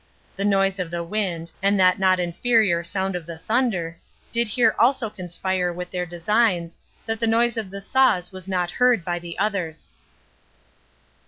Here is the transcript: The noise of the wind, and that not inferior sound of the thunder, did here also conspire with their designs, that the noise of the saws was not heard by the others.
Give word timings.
The 0.35 0.43
noise 0.45 0.79
of 0.79 0.89
the 0.89 1.03
wind, 1.03 1.51
and 1.61 1.79
that 1.79 1.99
not 1.99 2.19
inferior 2.19 2.81
sound 2.83 3.15
of 3.15 3.27
the 3.27 3.37
thunder, 3.37 3.99
did 4.31 4.47
here 4.47 4.73
also 4.79 5.11
conspire 5.11 5.71
with 5.71 5.91
their 5.91 6.07
designs, 6.07 6.79
that 7.05 7.19
the 7.19 7.27
noise 7.27 7.55
of 7.55 7.69
the 7.69 7.81
saws 7.81 8.31
was 8.31 8.47
not 8.47 8.71
heard 8.71 9.05
by 9.05 9.19
the 9.19 9.37
others. 9.37 9.91